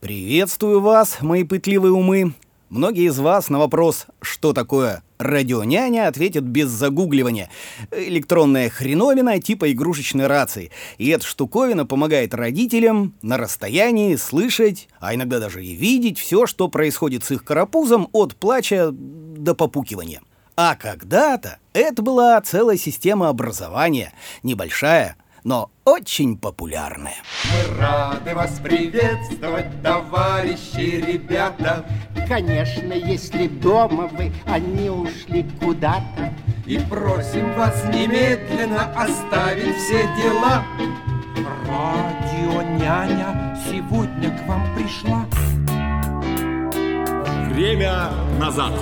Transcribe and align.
Приветствую 0.00 0.80
вас, 0.80 1.22
мои 1.22 1.42
пытливые 1.42 1.90
умы. 1.90 2.32
Многие 2.68 3.08
из 3.08 3.18
вас 3.18 3.48
на 3.48 3.58
вопрос 3.58 4.06
«Что 4.20 4.52
такое 4.52 5.02
радионяня?» 5.18 6.06
ответят 6.06 6.44
без 6.44 6.68
загугливания. 6.68 7.50
Электронная 7.90 8.70
хреновина 8.70 9.40
типа 9.40 9.72
игрушечной 9.72 10.28
рации. 10.28 10.70
И 10.98 11.08
эта 11.08 11.26
штуковина 11.26 11.84
помогает 11.84 12.32
родителям 12.32 13.14
на 13.22 13.38
расстоянии 13.38 14.14
слышать, 14.14 14.88
а 15.00 15.16
иногда 15.16 15.40
даже 15.40 15.64
и 15.64 15.74
видеть 15.74 16.20
все, 16.20 16.46
что 16.46 16.68
происходит 16.68 17.24
с 17.24 17.32
их 17.32 17.42
карапузом 17.42 18.08
от 18.12 18.36
плача 18.36 18.90
до 18.92 19.56
попукивания. 19.56 20.20
А 20.54 20.76
когда-то 20.76 21.58
это 21.72 22.02
была 22.02 22.40
целая 22.40 22.76
система 22.76 23.30
образования, 23.30 24.12
небольшая, 24.44 25.16
но 25.48 25.70
очень 25.86 26.36
популярная. 26.36 27.22
Мы 27.44 27.80
рады 27.80 28.34
вас 28.34 28.60
приветствовать, 28.62 29.82
товарищи 29.82 31.02
ребята. 31.06 31.86
Конечно, 32.28 32.92
если 32.92 33.46
дома 33.46 34.08
вы, 34.08 34.30
они 34.44 34.90
ушли 34.90 35.46
куда-то. 35.58 36.34
И 36.66 36.78
просим 36.78 37.54
вас 37.54 37.82
немедленно 37.84 38.92
оставить 38.92 39.74
все 39.76 40.02
дела. 40.18 40.64
Радио 41.66 42.60
няня 42.78 43.58
сегодня 43.70 44.36
к 44.36 44.46
вам 44.46 44.62
пришла. 44.76 45.24
Время 47.54 48.10
назад. 48.38 48.74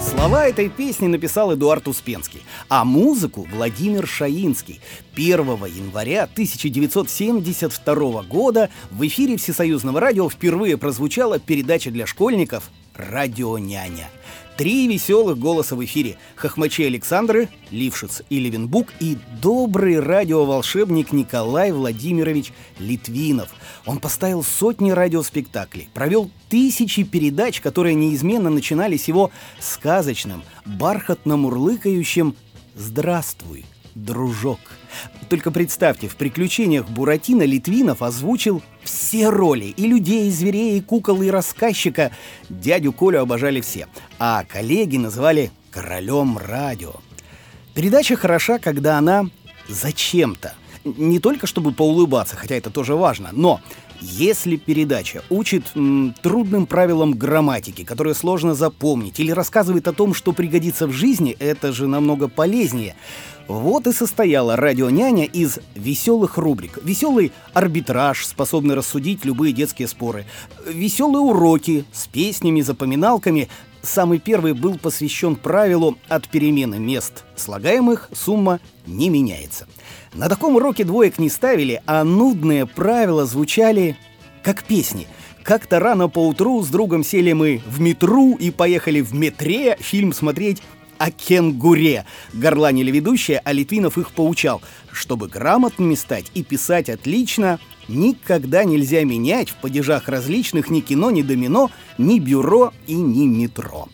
Слова 0.00 0.46
этой 0.46 0.70
песни 0.70 1.08
написал 1.08 1.54
Эдуард 1.54 1.86
Успенский, 1.86 2.40
а 2.70 2.86
музыку 2.86 3.46
Владимир 3.52 4.06
Шаинский. 4.06 4.80
1 5.14 5.40
января 5.66 6.22
1972 6.22 8.22
года 8.22 8.70
в 8.90 9.06
эфире 9.06 9.36
Всесоюзного 9.36 10.00
радио 10.00 10.30
впервые 10.30 10.78
прозвучала 10.78 11.38
передача 11.38 11.90
для 11.90 12.06
школьников 12.06 12.70
«Радио 13.00 13.56
няня». 13.58 14.10
Три 14.56 14.86
веселых 14.88 15.38
голоса 15.38 15.74
в 15.74 15.82
эфире. 15.84 16.18
Хохмачи 16.36 16.82
Александры, 16.82 17.48
Лившиц 17.70 18.20
и 18.28 18.38
Левенбук 18.38 18.88
и 19.00 19.16
добрый 19.40 19.98
радиоволшебник 19.98 21.12
Николай 21.12 21.72
Владимирович 21.72 22.52
Литвинов. 22.78 23.48
Он 23.86 24.00
поставил 24.00 24.44
сотни 24.44 24.90
радиоспектаклей, 24.90 25.88
провел 25.94 26.30
тысячи 26.50 27.04
передач, 27.04 27.62
которые 27.62 27.94
неизменно 27.94 28.50
начинались 28.50 29.08
его 29.08 29.30
сказочным, 29.58 30.42
бархатно-мурлыкающим 30.66 32.36
«Здравствуй, 32.74 33.64
дружок». 33.94 34.60
Только 35.28 35.50
представьте, 35.50 36.08
в 36.08 36.16
«Приключениях 36.16 36.88
Буратино» 36.88 37.42
Литвинов 37.42 38.02
озвучил 38.02 38.62
все 38.82 39.28
роли, 39.28 39.66
и 39.66 39.86
людей, 39.86 40.28
и 40.28 40.32
зверей, 40.32 40.78
и 40.78 40.80
кукол, 40.80 41.22
и 41.22 41.28
рассказчика. 41.28 42.10
Дядю 42.48 42.92
Колю 42.92 43.20
обожали 43.20 43.60
все, 43.60 43.86
а 44.18 44.44
коллеги 44.44 44.96
называли 44.96 45.52
«королем 45.70 46.38
радио». 46.38 46.94
Передача 47.74 48.16
хороша, 48.16 48.58
когда 48.58 48.98
она 48.98 49.26
зачем-то. 49.68 50.54
Не 50.84 51.20
только 51.20 51.46
чтобы 51.46 51.72
поулыбаться, 51.72 52.36
хотя 52.36 52.56
это 52.56 52.70
тоже 52.70 52.94
важно, 52.96 53.30
но 53.32 53.60
если 54.00 54.56
передача 54.56 55.22
учит 55.30 55.64
м, 55.74 56.14
трудным 56.22 56.66
правилам 56.66 57.12
грамматики, 57.12 57.84
которые 57.84 58.14
сложно 58.14 58.54
запомнить, 58.54 59.20
или 59.20 59.30
рассказывает 59.30 59.88
о 59.88 59.92
том, 59.92 60.14
что 60.14 60.32
пригодится 60.32 60.86
в 60.86 60.92
жизни, 60.92 61.36
это 61.38 61.72
же 61.72 61.86
намного 61.86 62.28
полезнее. 62.28 62.96
Вот 63.48 63.88
и 63.88 63.92
состояла 63.92 64.54
радионяня 64.54 65.24
из 65.24 65.58
веселых 65.74 66.38
рубрик. 66.38 66.78
Веселый 66.84 67.32
арбитраж, 67.52 68.24
способный 68.24 68.76
рассудить 68.76 69.24
любые 69.24 69.52
детские 69.52 69.88
споры. 69.88 70.24
Веселые 70.68 71.22
уроки 71.22 71.84
с 71.92 72.06
песнями, 72.06 72.60
запоминалками. 72.60 73.48
Самый 73.82 74.18
первый 74.18 74.52
был 74.52 74.78
посвящен 74.78 75.36
правилу 75.36 75.96
от 76.08 76.28
перемены 76.28 76.78
мест 76.78 77.24
слагаемых 77.36 78.10
сумма 78.12 78.60
не 78.86 79.08
меняется. 79.08 79.66
На 80.12 80.28
таком 80.28 80.56
уроке 80.56 80.84
двоек 80.84 81.18
не 81.18 81.30
ставили, 81.30 81.82
а 81.86 82.04
нудные 82.04 82.66
правила 82.66 83.24
звучали 83.24 83.96
как 84.42 84.64
песни. 84.64 85.06
Как-то 85.42 85.80
рано 85.80 86.08
поутру 86.08 86.62
с 86.62 86.68
другом 86.68 87.02
сели 87.02 87.32
мы 87.32 87.62
в 87.66 87.80
метру 87.80 88.34
и 88.34 88.50
поехали 88.50 89.00
в 89.00 89.14
метре 89.14 89.76
фильм 89.80 90.12
смотреть 90.12 90.62
о 90.98 91.10
кенгуре. 91.10 92.04
Горланили 92.34 92.90
ведущие, 92.90 93.40
а 93.42 93.52
Литвинов 93.52 93.96
их 93.96 94.10
поучал. 94.10 94.60
Чтобы 94.92 95.28
грамотными 95.28 95.94
стать 95.94 96.26
и 96.34 96.42
писать 96.42 96.90
отлично, 96.90 97.58
никогда 97.90 98.64
нельзя 98.64 99.04
менять 99.04 99.50
в 99.50 99.56
падежах 99.56 100.08
различных 100.08 100.70
ни 100.70 100.80
кино, 100.80 101.10
ни 101.10 101.22
домино, 101.22 101.70
ни 101.98 102.18
бюро 102.18 102.72
и 102.86 102.94
ни 102.94 103.26
метро. 103.26 103.88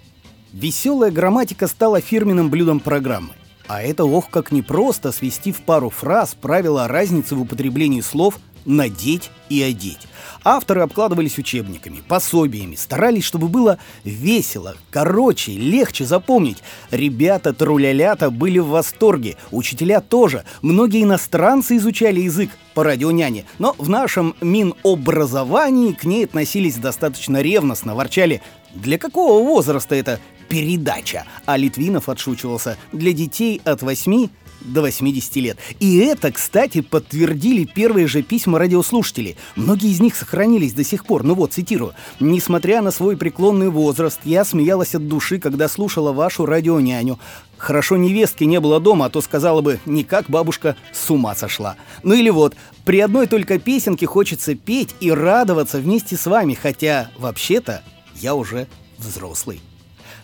Веселая 0.52 1.10
грамматика 1.10 1.66
стала 1.66 2.00
фирменным 2.00 2.50
блюдом 2.50 2.80
программы. 2.80 3.34
А 3.68 3.82
это 3.82 4.04
ох 4.04 4.30
как 4.30 4.52
непросто 4.52 5.12
свести 5.12 5.52
в 5.52 5.60
пару 5.62 5.90
фраз 5.90 6.34
правила 6.34 6.84
о 6.84 6.88
разнице 6.88 7.34
в 7.34 7.42
употреблении 7.42 8.00
слов 8.00 8.38
«надеть» 8.64 9.30
и 9.48 9.62
«одеть». 9.62 10.06
Авторы 10.44 10.82
обкладывались 10.82 11.38
учебниками, 11.38 12.02
пособиями, 12.06 12.76
старались, 12.76 13.24
чтобы 13.24 13.48
было 13.48 13.78
весело, 14.04 14.76
короче, 14.90 15.52
легче 15.52 16.04
запомнить. 16.04 16.58
Ребята 16.90 17.52
трулялята 17.52 18.30
были 18.30 18.58
в 18.58 18.68
восторге, 18.68 19.36
учителя 19.50 20.00
тоже. 20.00 20.44
Многие 20.62 21.02
иностранцы 21.02 21.76
изучали 21.76 22.20
язык 22.20 22.50
по 22.74 22.84
радионяне, 22.84 23.44
но 23.58 23.74
в 23.78 23.88
нашем 23.88 24.36
Минобразовании 24.40 25.92
к 25.92 26.04
ней 26.04 26.26
относились 26.26 26.76
достаточно 26.76 27.40
ревностно, 27.40 27.94
ворчали 27.94 28.42
«Для 28.74 28.98
какого 28.98 29.42
возраста 29.42 29.94
это 29.94 30.20
передача?» 30.48 31.24
А 31.46 31.56
Литвинов 31.56 32.08
отшучивался 32.08 32.76
«Для 32.92 33.12
детей 33.12 33.60
от 33.64 33.82
8 33.82 34.28
до 34.60 34.82
80 34.82 35.36
лет. 35.36 35.58
И 35.80 35.98
это, 35.98 36.32
кстати, 36.32 36.80
подтвердили 36.80 37.64
первые 37.64 38.06
же 38.06 38.22
письма 38.22 38.58
радиослушателей. 38.58 39.35
Многие 39.54 39.90
из 39.90 40.00
них 40.00 40.16
сохранились 40.16 40.72
до 40.72 40.84
сих 40.84 41.04
пор. 41.04 41.22
Ну 41.22 41.34
вот, 41.34 41.52
цитирую. 41.52 41.94
«Несмотря 42.20 42.82
на 42.82 42.90
свой 42.90 43.16
преклонный 43.16 43.68
возраст, 43.68 44.20
я 44.24 44.44
смеялась 44.44 44.94
от 44.94 45.08
души, 45.08 45.38
когда 45.38 45.68
слушала 45.68 46.12
вашу 46.12 46.46
радионяню. 46.46 47.18
Хорошо 47.58 47.96
невестки 47.96 48.44
не 48.44 48.60
было 48.60 48.80
дома, 48.80 49.06
а 49.06 49.10
то 49.10 49.20
сказала 49.20 49.62
бы, 49.62 49.80
никак 49.86 50.28
бабушка 50.28 50.76
с 50.92 51.10
ума 51.10 51.34
сошла. 51.34 51.76
Ну 52.02 52.14
или 52.14 52.30
вот, 52.30 52.54
при 52.84 53.00
одной 53.00 53.26
только 53.26 53.58
песенке 53.58 54.06
хочется 54.06 54.54
петь 54.54 54.94
и 55.00 55.10
радоваться 55.10 55.78
вместе 55.78 56.16
с 56.16 56.26
вами, 56.26 56.54
хотя, 56.54 57.10
вообще-то, 57.18 57.82
я 58.14 58.34
уже 58.34 58.66
взрослый. 58.98 59.60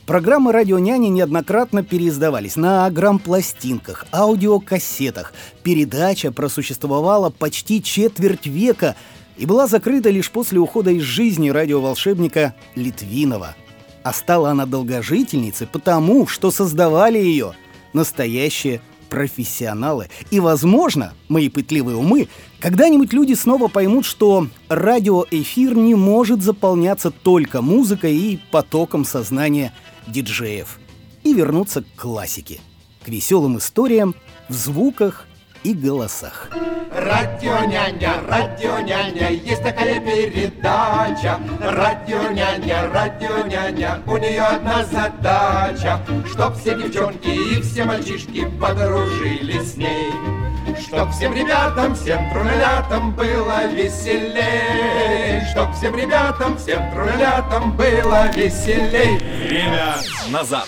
Программы 0.07 0.51
«Радио 0.51 0.81
Няни» 0.81 1.07
неоднократно 1.07 1.85
переиздавались 1.85 2.57
на 2.57 2.91
грампластинках, 2.91 4.05
аудиокассетах. 4.13 5.33
Передача 5.63 6.33
просуществовала 6.33 7.31
почти 7.31 7.81
четверть 7.81 8.47
века 8.47 8.97
и 9.37 9.47
была 9.47 9.69
закрыта 9.69 10.11
лишь 10.11 10.33
после 10.33 10.59
ухода 10.59 10.91
из 10.91 11.03
жизни 11.03 11.51
радиоволшебника 11.51 12.53
Литвинова. 12.75 13.55
А 14.03 14.13
стала 14.13 14.51
она 14.51 14.67
долгожительницей 14.67 15.69
потому, 15.69 16.27
что 16.27 16.51
создавали 16.51 17.19
ее 17.19 17.53
настоящие 17.93 18.81
профессионалы. 19.13 20.09
И, 20.31 20.41
возможно, 20.41 21.13
мои 21.29 21.51
пытливые 21.51 21.99
умы, 21.99 22.29
когда-нибудь 22.61 23.13
люди 23.13 23.35
снова 23.35 23.69
поймут, 23.69 24.07
что 24.07 24.49
радиоэфир 24.71 25.77
не 25.77 25.95
может 25.95 26.43
заполняться 26.43 27.11
только 27.11 27.61
музыкой 27.61 28.17
и 28.17 28.41
потоком 28.51 29.05
сознания 29.05 29.75
диджеев 30.07 30.81
и 31.25 31.35
вернуться 31.35 31.83
к 31.83 32.01
классике, 32.01 32.61
к 33.05 33.09
веселым 33.09 33.59
историям 33.59 34.15
в 34.49 34.55
звуках 34.55 35.27
и 35.65 35.75
голосах. 35.75 36.51
Радио 36.95 37.65
няня, 37.65 38.15
радио 38.29 38.79
няня, 38.81 39.31
есть 39.31 39.63
такая 39.63 40.01
передача. 40.01 41.39
Радио 41.61 42.31
няня, 42.31 42.91
радио 42.93 43.47
няня, 43.47 44.03
у 44.07 44.17
нее 44.17 44.43
одна 44.43 44.85
задача, 44.85 46.01
чтоб 46.31 46.57
все 46.57 46.75
девчонки 46.75 47.29
и 47.29 47.63
все 47.63 47.85
мальчишки 47.85 48.47
подружились 48.61 49.73
с 49.73 49.77
ней. 49.77 50.13
Чтоб 50.81 51.11
всем 51.11 51.35
ребятам, 51.35 51.95
всем 51.95 52.31
трулялятам 52.33 53.13
было 53.13 53.67
веселей. 53.67 55.45
Чтоб 55.51 55.73
всем 55.75 55.97
ребятам, 55.97 56.57
всем 56.57 56.91
трулялятам 56.93 57.73
было 57.77 58.31
веселей. 58.33 59.19
Время 59.49 59.97
назад. 60.31 60.67